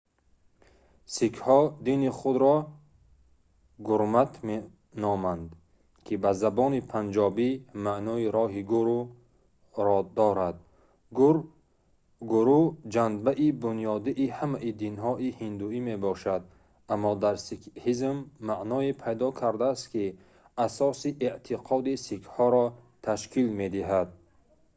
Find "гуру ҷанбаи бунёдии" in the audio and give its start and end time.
12.31-14.33